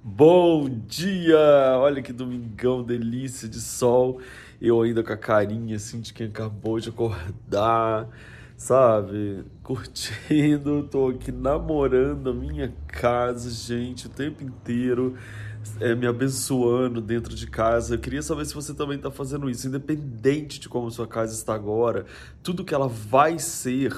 Bom 0.00 0.68
dia! 0.86 1.36
Olha 1.76 2.00
que 2.00 2.12
domingão, 2.12 2.84
delícia 2.84 3.48
de 3.48 3.60
sol. 3.60 4.20
Eu 4.60 4.80
ainda 4.80 5.02
com 5.02 5.12
a 5.12 5.16
carinha 5.16 5.74
assim 5.74 6.00
de 6.00 6.12
quem 6.12 6.28
acabou 6.28 6.78
de 6.78 6.88
acordar, 6.88 8.08
sabe? 8.56 9.44
Curtindo, 9.60 10.84
tô 10.88 11.08
aqui 11.08 11.32
namorando 11.32 12.30
a 12.30 12.32
minha 12.32 12.72
casa, 12.86 13.50
gente, 13.50 14.06
o 14.06 14.08
tempo 14.08 14.44
inteiro. 14.44 15.16
É, 15.80 15.94
me 15.96 16.06
abençoando 16.06 17.00
dentro 17.00 17.34
de 17.34 17.48
casa. 17.48 17.96
Eu 17.96 17.98
queria 17.98 18.22
saber 18.22 18.46
se 18.46 18.54
você 18.54 18.72
também 18.72 18.96
está 18.96 19.10
fazendo 19.10 19.50
isso, 19.50 19.66
independente 19.66 20.60
de 20.60 20.68
como 20.68 20.88
sua 20.92 21.08
casa 21.08 21.34
está 21.34 21.54
agora, 21.54 22.06
tudo 22.42 22.64
que 22.64 22.72
ela 22.72 22.86
vai 22.88 23.38
ser 23.40 23.92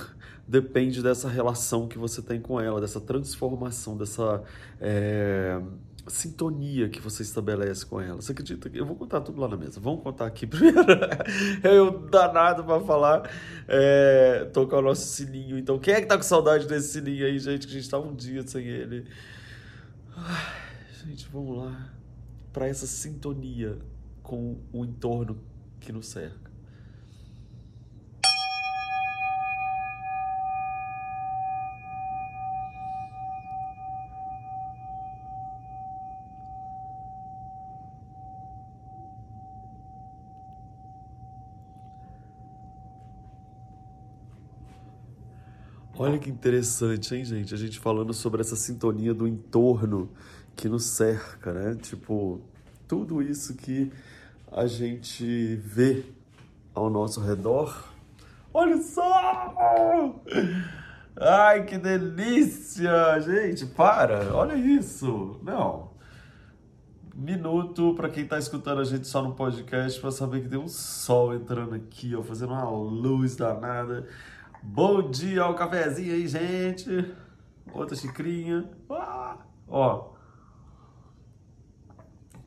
depende 0.50 1.00
dessa 1.00 1.28
relação 1.28 1.86
que 1.86 1.96
você 1.96 2.20
tem 2.20 2.40
com 2.40 2.60
ela, 2.60 2.80
dessa 2.80 3.00
transformação, 3.00 3.96
dessa 3.96 4.42
é, 4.80 5.60
sintonia 6.10 6.88
que 6.88 7.00
você 7.00 7.22
estabelece 7.22 7.86
com 7.86 8.00
ela. 8.00 8.20
Você 8.20 8.32
acredita 8.32 8.68
que 8.68 8.78
eu 8.78 8.84
vou 8.84 8.96
contar 8.96 9.20
tudo 9.20 9.40
lá 9.40 9.48
na 9.48 9.56
mesa? 9.56 9.80
Vamos 9.80 10.02
contar 10.02 10.26
aqui 10.26 10.46
primeiro. 10.48 10.78
eu 11.62 12.08
danado 12.08 12.64
para 12.64 12.80
falar, 12.80 13.30
é, 13.66 14.50
tocar 14.52 14.78
o 14.78 14.82
nosso 14.82 15.06
sininho. 15.06 15.58
Então, 15.58 15.78
quem 15.78 15.94
é 15.94 16.00
que 16.00 16.06
tá 16.06 16.16
com 16.16 16.22
saudade 16.22 16.66
desse 16.66 16.92
sininho 16.92 17.24
aí, 17.24 17.38
gente? 17.38 17.66
Que 17.66 17.72
a 17.76 17.80
gente 17.80 17.90
tá 17.90 17.98
um 17.98 18.14
dia 18.14 18.46
sem 18.46 18.66
ele. 18.66 19.06
Ai, 20.16 20.56
gente, 21.04 21.28
vamos 21.32 21.56
lá 21.56 21.90
para 22.52 22.66
essa 22.66 22.86
sintonia 22.86 23.78
com 24.22 24.58
o 24.72 24.84
entorno 24.84 25.38
que 25.78 25.92
nos 25.92 26.08
cerca. 26.08 26.49
Olha 46.02 46.18
que 46.18 46.30
interessante, 46.30 47.14
hein, 47.14 47.22
gente? 47.26 47.52
A 47.52 47.58
gente 47.58 47.78
falando 47.78 48.14
sobre 48.14 48.40
essa 48.40 48.56
sintonia 48.56 49.12
do 49.12 49.28
entorno 49.28 50.08
que 50.56 50.66
nos 50.66 50.84
cerca, 50.84 51.52
né? 51.52 51.74
Tipo, 51.74 52.40
tudo 52.88 53.20
isso 53.20 53.54
que 53.54 53.92
a 54.50 54.66
gente 54.66 55.56
vê 55.56 56.06
ao 56.74 56.88
nosso 56.88 57.20
redor. 57.20 57.92
Olha 58.54 58.78
só! 58.78 59.54
Ai, 61.20 61.66
que 61.66 61.76
delícia! 61.76 63.20
Gente, 63.20 63.66
para! 63.66 64.34
Olha 64.34 64.54
isso! 64.54 65.38
Não. 65.42 65.90
Minuto 67.14 67.92
para 67.94 68.08
quem 68.08 68.24
está 68.24 68.38
escutando 68.38 68.80
a 68.80 68.84
gente 68.84 69.06
só 69.06 69.20
no 69.20 69.34
podcast 69.34 70.00
para 70.00 70.10
saber 70.10 70.40
que 70.40 70.48
tem 70.48 70.58
um 70.58 70.66
sol 70.66 71.34
entrando 71.34 71.74
aqui, 71.74 72.16
ó, 72.16 72.22
fazendo 72.22 72.54
uma 72.54 72.70
luz 72.70 73.36
danada. 73.36 74.06
Bom 74.62 75.10
dia 75.10 75.42
ao 75.42 75.54
cafezinho 75.54 76.12
aí, 76.12 76.28
gente. 76.28 77.14
Outra 77.72 77.96
xicrinha. 77.96 78.68
Ah, 78.90 79.38
ó. 79.66 80.10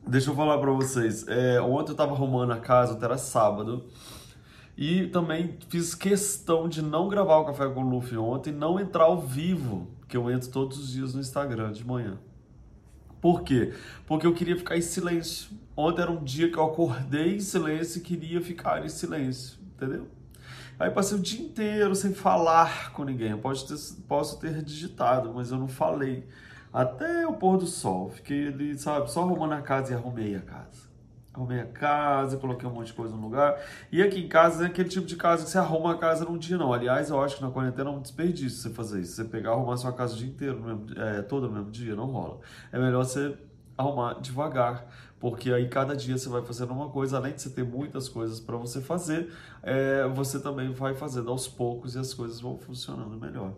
Deixa 0.06 0.30
eu 0.30 0.34
falar 0.34 0.58
para 0.58 0.70
vocês. 0.70 1.26
É, 1.26 1.60
ontem 1.60 1.90
eu 1.90 1.96
tava 1.96 2.12
arrumando 2.12 2.52
a 2.52 2.60
casa, 2.60 2.92
até 2.92 3.06
era 3.06 3.18
sábado. 3.18 3.86
E 4.76 5.08
também 5.08 5.58
fiz 5.68 5.94
questão 5.94 6.68
de 6.68 6.82
não 6.82 7.08
gravar 7.08 7.38
o 7.38 7.46
Café 7.46 7.68
com 7.68 7.82
o 7.82 7.88
Luffy 7.88 8.16
ontem, 8.16 8.52
não 8.52 8.78
entrar 8.78 9.04
ao 9.04 9.20
vivo, 9.20 9.88
que 10.08 10.16
eu 10.16 10.30
entro 10.30 10.50
todos 10.50 10.78
os 10.78 10.92
dias 10.92 11.14
no 11.14 11.20
Instagram 11.20 11.72
de 11.72 11.84
manhã. 11.84 12.18
Por 13.20 13.42
quê? 13.42 13.72
Porque 14.06 14.26
eu 14.26 14.34
queria 14.34 14.56
ficar 14.56 14.76
em 14.76 14.82
silêncio. 14.82 15.50
Ontem 15.76 16.02
era 16.02 16.10
um 16.10 16.22
dia 16.22 16.50
que 16.50 16.58
eu 16.58 16.64
acordei 16.64 17.36
em 17.36 17.40
silêncio 17.40 17.98
e 17.98 18.02
queria 18.02 18.40
ficar 18.40 18.84
em 18.84 18.88
silêncio, 18.88 19.58
entendeu? 19.74 20.06
Aí 20.78 20.90
passei 20.90 21.16
o 21.16 21.20
dia 21.20 21.44
inteiro 21.44 21.94
sem 21.94 22.12
falar 22.12 22.92
com 22.92 23.04
ninguém. 23.04 23.30
Eu 23.30 23.38
posso 23.38 23.66
ter, 23.68 24.02
posso 24.08 24.40
ter 24.40 24.62
digitado, 24.62 25.32
mas 25.32 25.50
eu 25.50 25.58
não 25.58 25.68
falei. 25.68 26.26
Até 26.72 27.26
o 27.26 27.34
pôr 27.34 27.56
do 27.58 27.66
sol. 27.66 28.10
Fiquei 28.10 28.48
ali, 28.48 28.76
sabe, 28.76 29.10
só 29.10 29.22
arrumando 29.22 29.52
a 29.52 29.62
casa 29.62 29.92
e 29.92 29.94
arrumei 29.94 30.34
a 30.34 30.40
casa. 30.40 30.92
Arrumei 31.32 31.60
a 31.60 31.66
casa, 31.66 32.36
coloquei 32.36 32.68
um 32.68 32.72
monte 32.72 32.88
de 32.88 32.92
coisa 32.92 33.14
no 33.14 33.22
lugar. 33.22 33.60
E 33.90 34.02
aqui 34.02 34.20
em 34.20 34.28
casa 34.28 34.64
é 34.64 34.66
aquele 34.68 34.88
tipo 34.88 35.06
de 35.06 35.16
casa 35.16 35.44
que 35.44 35.50
você 35.50 35.58
arruma 35.58 35.92
a 35.92 35.98
casa 35.98 36.24
num 36.24 36.38
dia, 36.38 36.56
não. 36.56 36.72
Aliás, 36.72 37.10
eu 37.10 37.20
acho 37.22 37.36
que 37.36 37.42
na 37.42 37.50
quarentena 37.50 37.90
é 37.90 37.92
um 37.92 38.00
desperdício 38.00 38.58
você 38.58 38.70
fazer 38.70 39.00
isso. 39.00 39.16
Você 39.16 39.24
pegar 39.24 39.50
arrumar 39.50 39.76
sua 39.76 39.92
casa 39.92 40.14
o 40.14 40.16
dia 40.16 40.28
inteiro, 40.28 40.60
no 40.60 40.66
mesmo, 40.66 41.00
é, 41.00 41.22
todo 41.22 41.48
no 41.48 41.54
mesmo 41.54 41.70
dia, 41.70 41.94
não 41.96 42.06
rola. 42.06 42.38
É 42.72 42.78
melhor 42.78 43.04
você 43.04 43.36
arrumar 43.76 44.14
devagar, 44.20 44.86
porque 45.18 45.52
aí 45.52 45.68
cada 45.68 45.96
dia 45.96 46.18
você 46.18 46.28
vai 46.28 46.42
fazendo 46.42 46.72
uma 46.72 46.90
coisa, 46.90 47.16
além 47.16 47.32
de 47.32 47.42
você 47.42 47.50
ter 47.50 47.64
muitas 47.64 48.08
coisas 48.08 48.40
para 48.40 48.56
você 48.56 48.80
fazer, 48.80 49.32
é, 49.62 50.06
você 50.08 50.38
também 50.38 50.72
vai 50.72 50.94
fazendo 50.94 51.30
aos 51.30 51.48
poucos 51.48 51.94
e 51.94 51.98
as 51.98 52.12
coisas 52.12 52.40
vão 52.40 52.58
funcionando 52.58 53.16
melhor. 53.18 53.54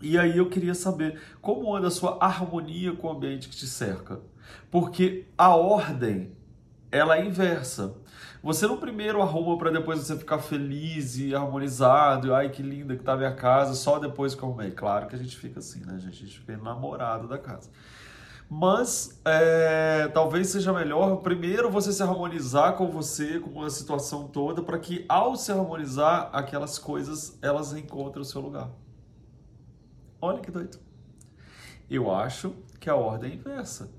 E 0.00 0.18
aí 0.18 0.36
eu 0.36 0.48
queria 0.48 0.74
saber 0.74 1.20
como 1.40 1.74
anda 1.74 1.88
a 1.88 1.90
sua 1.90 2.18
harmonia 2.20 2.94
com 2.94 3.08
o 3.08 3.10
ambiente 3.10 3.48
que 3.48 3.56
te 3.56 3.66
cerca, 3.66 4.20
porque 4.70 5.26
a 5.36 5.54
ordem 5.56 6.36
ela 6.90 7.16
é 7.16 7.24
inversa. 7.24 7.94
Você 8.42 8.66
no 8.66 8.76
primeiro 8.76 9.20
arruma 9.22 9.58
para 9.58 9.70
depois 9.70 9.98
você 9.98 10.16
ficar 10.16 10.38
feliz 10.38 11.18
e 11.18 11.34
harmonizado, 11.34 12.28
e 12.28 12.32
ai 12.32 12.50
que 12.50 12.62
linda 12.62 12.96
que 12.96 13.02
tá 13.02 13.16
minha 13.16 13.34
casa, 13.34 13.74
só 13.74 13.98
depois 13.98 14.34
que 14.34 14.42
eu 14.42 14.48
arrumei. 14.48 14.70
Claro 14.70 15.08
que 15.08 15.16
a 15.16 15.18
gente 15.18 15.36
fica 15.36 15.58
assim, 15.58 15.80
né? 15.84 15.94
A 15.96 15.98
gente 15.98 16.38
fica 16.38 16.52
enamorado 16.52 17.26
da 17.26 17.38
casa. 17.38 17.70
Mas 18.48 19.20
é, 19.24 20.08
talvez 20.14 20.48
seja 20.48 20.72
melhor 20.72 21.16
primeiro 21.16 21.68
você 21.68 21.92
se 21.92 22.02
harmonizar 22.02 22.74
com 22.74 22.88
você, 22.88 23.40
com 23.40 23.62
a 23.62 23.70
situação 23.70 24.28
toda, 24.28 24.62
para 24.62 24.78
que 24.78 25.04
ao 25.08 25.34
se 25.34 25.50
harmonizar, 25.50 26.30
aquelas 26.32 26.78
coisas 26.78 27.36
elas 27.42 27.72
encontrem 27.72 28.22
o 28.22 28.24
seu 28.24 28.40
lugar. 28.40 28.70
Olha 30.20 30.40
que 30.40 30.50
doido. 30.50 30.78
Eu 31.90 32.12
acho 32.12 32.54
que 32.78 32.88
a 32.88 32.94
ordem 32.94 33.32
é 33.32 33.34
inversa. 33.34 33.90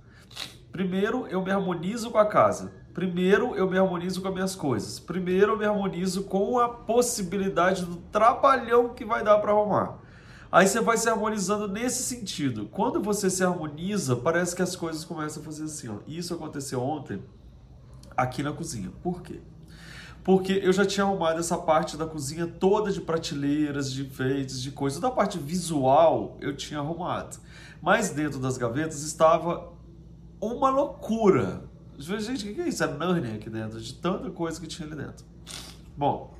Primeiro 0.72 1.28
eu 1.28 1.42
me 1.44 1.52
harmonizo 1.52 2.10
com 2.10 2.18
a 2.18 2.26
casa. 2.26 2.72
Primeiro 2.94 3.56
eu 3.56 3.70
me 3.70 3.78
harmonizo 3.78 4.22
com 4.22 4.28
as 4.28 4.34
minhas 4.34 4.56
coisas. 4.56 5.00
Primeiro 5.00 5.54
eu 5.54 5.58
me 5.58 5.66
harmonizo 5.66 6.24
com 6.24 6.58
a 6.58 6.70
possibilidade 6.70 7.86
do 7.86 7.98
trabalhão 7.98 8.90
que 8.90 9.06
vai 9.06 9.24
dar 9.24 9.38
para 9.40 9.52
arrumar. 9.52 10.00
Aí 10.52 10.68
você 10.68 10.80
vai 10.80 10.98
se 10.98 11.10
harmonizando 11.10 11.68
nesse 11.68 12.04
sentido. 12.04 12.68
Quando 12.68 13.02
você 13.02 13.30
se 13.30 13.44
harmoniza, 13.44 14.16
parece 14.16 14.56
que 14.56 14.62
as 14.62 14.76
coisas 14.76 15.04
começam 15.04 15.42
a 15.42 15.46
fazer 15.46 15.66
assim. 15.66 15.90
Ó. 15.90 15.98
Isso 16.08 16.34
aconteceu 16.34 16.82
ontem 16.82 17.22
aqui 18.16 18.42
na 18.42 18.54
cozinha. 18.54 18.92
Por 19.04 19.22
quê? 19.22 19.42
Porque 20.24 20.54
eu 20.64 20.74
já 20.74 20.86
tinha 20.86 21.06
arrumado 21.06 21.40
essa 21.40 21.58
parte 21.58 21.96
da 21.96 22.06
cozinha 22.06 22.48
toda 22.48 22.92
de 22.92 23.00
prateleiras, 23.02 23.92
de 23.92 24.06
enfeites, 24.06 24.62
de 24.62 24.72
coisas. 24.72 25.00
Da 25.00 25.12
parte 25.12 25.38
visual 25.38 26.38
eu 26.42 26.56
tinha 26.56 26.80
arrumado. 26.80 27.38
Mas 27.82 28.10
dentro 28.10 28.40
das 28.40 28.58
gavetas 28.58 29.04
estava 29.04 29.72
uma 30.40 30.70
loucura. 30.70 31.64
Gente, 31.98 32.50
o 32.50 32.54
que 32.54 32.62
é 32.62 32.68
isso? 32.68 32.84
É 32.84 32.88
Narnia 32.88 33.36
aqui 33.36 33.50
dentro, 33.50 33.80
de 33.82 33.94
tanta 33.94 34.30
coisa 34.30 34.60
que 34.62 34.68
tinha 34.68 34.88
ali 34.88 34.96
dentro. 34.96 35.26
Bom, 35.96 36.34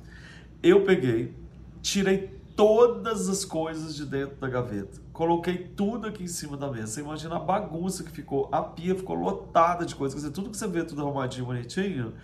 eu 0.62 0.84
peguei, 0.84 1.34
tirei 1.82 2.37
todas 2.58 3.28
as 3.28 3.44
coisas 3.44 3.94
de 3.94 4.04
dentro 4.04 4.34
da 4.34 4.48
gaveta. 4.48 5.00
Coloquei 5.12 5.58
tudo 5.58 6.08
aqui 6.08 6.24
em 6.24 6.28
cima 6.28 6.56
da 6.56 6.68
mesa. 6.68 6.88
Você 6.88 7.00
imagina 7.02 7.36
a 7.36 7.38
bagunça 7.38 8.02
que 8.02 8.10
ficou. 8.10 8.48
A 8.50 8.60
pia 8.60 8.96
ficou 8.96 9.14
lotada 9.14 9.86
de 9.86 9.94
coisas. 9.94 10.20
Quer 10.20 10.26
dizer, 10.26 10.34
tudo 10.34 10.50
que 10.50 10.56
você 10.56 10.66
vê 10.66 10.82
tudo 10.82 11.02
arrumadinho, 11.02 11.46
bonitinho, 11.46 12.14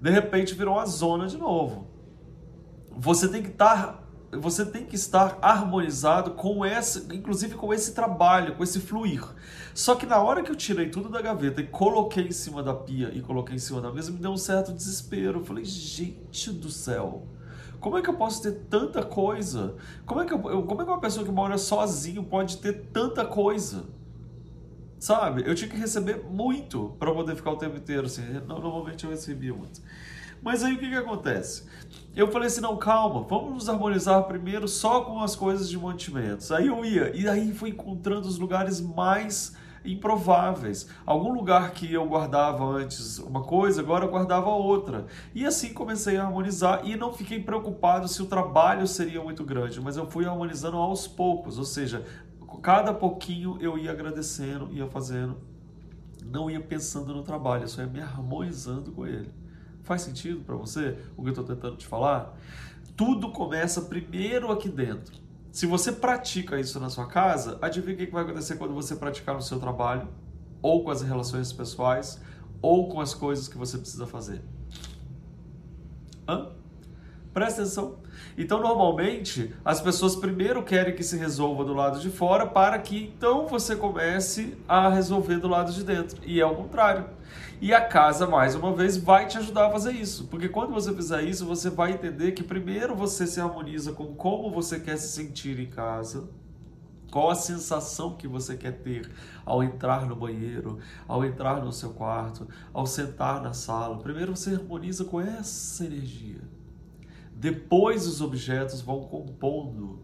de 0.00 0.10
repente 0.10 0.56
virou 0.56 0.74
uma 0.74 0.86
zona 0.86 1.28
de 1.28 1.38
novo. 1.38 1.86
Você 2.90 3.28
tem 3.28 3.44
que 3.44 3.50
estar 3.50 4.04
você 4.32 4.66
tem 4.66 4.84
que 4.84 4.96
estar 4.96 5.38
harmonizado 5.40 6.32
com 6.32 6.66
esse, 6.66 7.06
inclusive 7.14 7.54
com 7.54 7.72
esse 7.72 7.94
trabalho, 7.94 8.56
com 8.56 8.64
esse 8.64 8.80
fluir. 8.80 9.22
Só 9.72 9.94
que 9.94 10.04
na 10.04 10.18
hora 10.18 10.42
que 10.42 10.50
eu 10.50 10.56
tirei 10.56 10.90
tudo 10.90 11.08
da 11.08 11.22
gaveta 11.22 11.60
e 11.60 11.66
coloquei 11.66 12.26
em 12.26 12.32
cima 12.32 12.60
da 12.60 12.74
pia 12.74 13.12
e 13.14 13.22
coloquei 13.22 13.54
em 13.54 13.60
cima 13.60 13.80
da 13.80 13.92
mesa, 13.92 14.10
me 14.10 14.18
deu 14.18 14.32
um 14.32 14.36
certo 14.36 14.72
desespero. 14.72 15.38
Eu 15.38 15.44
falei, 15.44 15.64
gente 15.64 16.50
do 16.50 16.70
céu, 16.70 17.28
como 17.80 17.98
é 17.98 18.02
que 18.02 18.08
eu 18.08 18.14
posso 18.14 18.42
ter 18.42 18.52
tanta 18.70 19.02
coisa? 19.02 19.76
Como 20.04 20.20
é 20.20 20.24
que, 20.24 20.32
eu, 20.32 20.38
como 20.38 20.82
é 20.82 20.84
que 20.84 20.90
uma 20.90 21.00
pessoa 21.00 21.24
que 21.24 21.32
mora 21.32 21.58
sozinho 21.58 22.22
pode 22.24 22.58
ter 22.58 22.86
tanta 22.92 23.24
coisa? 23.24 23.84
Sabe? 24.98 25.42
Eu 25.46 25.54
tinha 25.54 25.68
que 25.68 25.76
receber 25.76 26.24
muito 26.24 26.96
para 26.98 27.12
poder 27.12 27.36
ficar 27.36 27.50
o 27.52 27.56
tempo 27.56 27.76
inteiro 27.76 28.06
assim. 28.06 28.22
Normalmente 28.46 29.04
eu 29.04 29.10
recebia 29.10 29.52
muito. 29.52 29.80
Mas 30.42 30.62
aí 30.62 30.74
o 30.74 30.78
que, 30.78 30.88
que 30.88 30.96
acontece? 30.96 31.64
Eu 32.14 32.28
falei 32.28 32.46
assim: 32.46 32.60
não, 32.60 32.76
calma, 32.76 33.22
vamos 33.22 33.52
nos 33.52 33.68
harmonizar 33.68 34.22
primeiro 34.24 34.66
só 34.66 35.02
com 35.02 35.20
as 35.20 35.36
coisas 35.36 35.68
de 35.68 35.78
mantimentos. 35.78 36.50
Aí 36.50 36.66
eu 36.66 36.84
ia, 36.84 37.14
e 37.14 37.28
aí 37.28 37.52
fui 37.52 37.70
encontrando 37.70 38.26
os 38.26 38.38
lugares 38.38 38.80
mais 38.80 39.54
improváveis. 39.86 40.88
Algum 41.04 41.32
lugar 41.32 41.70
que 41.72 41.92
eu 41.92 42.06
guardava 42.06 42.64
antes 42.64 43.18
uma 43.18 43.42
coisa, 43.42 43.80
agora 43.80 44.04
eu 44.04 44.10
guardava 44.10 44.50
outra. 44.50 45.06
E 45.34 45.46
assim 45.46 45.72
comecei 45.72 46.16
a 46.16 46.24
harmonizar 46.24 46.82
e 46.84 46.96
não 46.96 47.12
fiquei 47.12 47.42
preocupado 47.42 48.08
se 48.08 48.22
o 48.22 48.26
trabalho 48.26 48.86
seria 48.86 49.22
muito 49.22 49.44
grande, 49.44 49.80
mas 49.80 49.96
eu 49.96 50.06
fui 50.06 50.26
harmonizando 50.26 50.76
aos 50.76 51.06
poucos, 51.06 51.58
ou 51.58 51.64
seja, 51.64 52.04
cada 52.62 52.92
pouquinho 52.92 53.58
eu 53.60 53.78
ia 53.78 53.90
agradecendo, 53.90 54.72
ia 54.72 54.86
fazendo 54.86 55.36
não 56.30 56.50
ia 56.50 56.60
pensando 56.60 57.14
no 57.14 57.22
trabalho, 57.22 57.64
eu 57.64 57.68
só 57.68 57.80
ia 57.80 57.86
me 57.86 58.00
harmonizando 58.00 58.92
com 58.92 59.06
ele. 59.06 59.30
Faz 59.82 60.02
sentido 60.02 60.40
para 60.40 60.56
você 60.56 60.98
o 61.16 61.22
que 61.22 61.28
eu 61.28 61.30
estou 61.30 61.44
tentando 61.44 61.76
te 61.76 61.86
falar? 61.86 62.36
Tudo 62.96 63.30
começa 63.30 63.82
primeiro 63.82 64.50
aqui 64.50 64.68
dentro. 64.68 65.25
Se 65.56 65.64
você 65.64 65.90
pratica 65.90 66.60
isso 66.60 66.78
na 66.78 66.90
sua 66.90 67.06
casa, 67.06 67.58
adivinha 67.62 67.94
o 67.94 67.96
que 67.96 68.12
vai 68.12 68.24
acontecer 68.24 68.56
quando 68.56 68.74
você 68.74 68.94
praticar 68.94 69.34
no 69.34 69.40
seu 69.40 69.58
trabalho, 69.58 70.06
ou 70.60 70.84
com 70.84 70.90
as 70.90 71.00
relações 71.00 71.50
pessoais, 71.50 72.20
ou 72.60 72.90
com 72.90 73.00
as 73.00 73.14
coisas 73.14 73.48
que 73.48 73.56
você 73.56 73.78
precisa 73.78 74.06
fazer. 74.06 74.42
Hã? 76.28 76.52
Presta 77.36 77.60
atenção. 77.60 77.96
Então, 78.38 78.62
normalmente, 78.62 79.54
as 79.62 79.78
pessoas 79.78 80.16
primeiro 80.16 80.62
querem 80.62 80.96
que 80.96 81.02
se 81.02 81.18
resolva 81.18 81.66
do 81.66 81.74
lado 81.74 82.00
de 82.00 82.08
fora 82.08 82.46
para 82.46 82.78
que 82.78 83.12
então 83.14 83.46
você 83.46 83.76
comece 83.76 84.56
a 84.66 84.88
resolver 84.88 85.36
do 85.36 85.46
lado 85.46 85.70
de 85.70 85.84
dentro. 85.84 86.18
E 86.24 86.40
é 86.40 86.46
o 86.46 86.54
contrário. 86.54 87.04
E 87.60 87.74
a 87.74 87.80
casa, 87.82 88.26
mais 88.26 88.54
uma 88.54 88.72
vez, 88.72 88.96
vai 88.96 89.26
te 89.26 89.36
ajudar 89.36 89.66
a 89.66 89.70
fazer 89.70 89.92
isso. 89.92 90.28
Porque 90.28 90.48
quando 90.48 90.72
você 90.72 90.94
fizer 90.94 91.24
isso, 91.24 91.44
você 91.44 91.68
vai 91.68 91.92
entender 91.92 92.32
que 92.32 92.42
primeiro 92.42 92.96
você 92.96 93.26
se 93.26 93.38
harmoniza 93.38 93.92
com 93.92 94.14
como 94.14 94.50
você 94.50 94.80
quer 94.80 94.96
se 94.96 95.08
sentir 95.08 95.60
em 95.60 95.66
casa, 95.66 96.30
qual 97.10 97.28
a 97.28 97.34
sensação 97.34 98.16
que 98.16 98.26
você 98.26 98.56
quer 98.56 98.78
ter 98.78 99.10
ao 99.44 99.62
entrar 99.62 100.06
no 100.06 100.16
banheiro, 100.16 100.78
ao 101.06 101.22
entrar 101.22 101.62
no 101.62 101.70
seu 101.70 101.90
quarto, 101.90 102.48
ao 102.72 102.86
sentar 102.86 103.42
na 103.42 103.52
sala? 103.52 103.98
Primeiro 103.98 104.34
você 104.34 104.54
harmoniza 104.54 105.04
com 105.04 105.20
essa 105.20 105.84
energia. 105.84 106.55
Depois 107.38 108.06
os 108.06 108.22
objetos 108.22 108.80
vão 108.80 109.02
compondo 109.02 110.00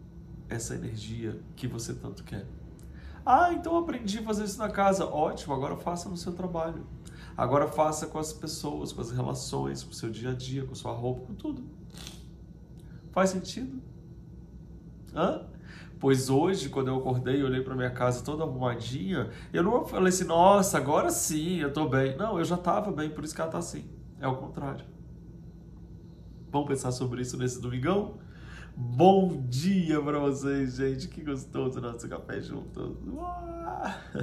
essa 0.50 0.74
energia 0.74 1.40
que 1.56 1.66
você 1.66 1.94
tanto 1.94 2.22
quer. 2.24 2.46
Ah, 3.24 3.54
então 3.54 3.76
aprendi 3.78 4.18
a 4.18 4.22
fazer 4.22 4.44
isso 4.44 4.58
na 4.58 4.68
casa. 4.68 5.06
Ótimo, 5.06 5.54
agora 5.54 5.74
faça 5.76 6.10
no 6.10 6.16
seu 6.16 6.34
trabalho. 6.34 6.86
Agora 7.34 7.66
faça 7.66 8.06
com 8.06 8.18
as 8.18 8.34
pessoas, 8.34 8.92
com 8.92 9.00
as 9.00 9.10
relações, 9.10 9.82
com 9.82 9.92
o 9.92 9.94
seu 9.94 10.10
dia 10.10 10.30
a 10.30 10.34
dia, 10.34 10.66
com 10.66 10.74
sua 10.74 10.92
roupa, 10.92 11.22
com 11.22 11.34
tudo. 11.34 11.64
Faz 13.12 13.30
sentido? 13.30 13.80
Hã? 15.14 15.46
Pois 15.98 16.28
hoje, 16.28 16.68
quando 16.68 16.88
eu 16.88 16.96
acordei 16.96 17.40
e 17.40 17.44
olhei 17.44 17.62
para 17.62 17.74
minha 17.74 17.90
casa 17.90 18.22
toda 18.22 18.42
arrumadinha, 18.42 19.30
eu 19.52 19.62
não 19.62 19.86
falei 19.86 20.08
assim, 20.08 20.24
nossa, 20.24 20.76
agora 20.76 21.10
sim, 21.10 21.60
eu 21.60 21.72
tô 21.72 21.88
bem. 21.88 22.14
Não, 22.16 22.38
eu 22.38 22.44
já 22.44 22.56
estava 22.56 22.92
bem, 22.92 23.08
por 23.08 23.24
isso 23.24 23.34
que 23.34 23.40
ela 23.40 23.50
tá 23.50 23.58
assim. 23.58 23.88
É 24.20 24.28
o 24.28 24.36
contrário. 24.36 24.84
Vamos 26.52 26.68
pensar 26.68 26.92
sobre 26.92 27.22
isso 27.22 27.38
nesse 27.38 27.58
domingão? 27.62 28.18
Bom 28.76 29.46
dia 29.48 29.98
para 30.02 30.18
vocês, 30.18 30.76
gente. 30.76 31.08
Que 31.08 31.22
gostoso 31.22 31.80
nosso 31.80 32.06
café 32.06 32.42
juntos. 32.42 32.94
Uau! 33.10 33.82